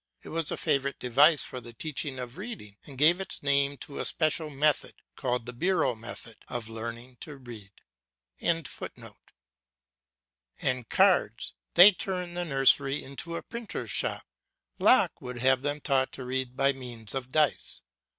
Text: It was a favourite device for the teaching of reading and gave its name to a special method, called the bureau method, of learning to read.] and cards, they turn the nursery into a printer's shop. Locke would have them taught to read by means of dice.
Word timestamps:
It 0.23 0.29
was 0.29 0.49
a 0.49 0.57
favourite 0.57 0.97
device 0.97 1.43
for 1.43 1.61
the 1.61 1.73
teaching 1.73 2.17
of 2.17 2.39
reading 2.39 2.75
and 2.87 2.97
gave 2.97 3.21
its 3.21 3.43
name 3.43 3.77
to 3.81 3.99
a 3.99 4.05
special 4.05 4.49
method, 4.49 4.95
called 5.15 5.45
the 5.45 5.53
bureau 5.53 5.93
method, 5.93 6.37
of 6.47 6.69
learning 6.69 7.17
to 7.17 7.35
read.] 7.37 7.69
and 8.41 8.73
cards, 10.89 11.53
they 11.75 11.91
turn 11.91 12.33
the 12.33 12.45
nursery 12.45 13.03
into 13.03 13.35
a 13.35 13.43
printer's 13.43 13.91
shop. 13.91 14.25
Locke 14.79 15.21
would 15.21 15.37
have 15.37 15.61
them 15.61 15.79
taught 15.79 16.11
to 16.13 16.25
read 16.25 16.57
by 16.57 16.73
means 16.73 17.13
of 17.13 17.31
dice. 17.31 17.83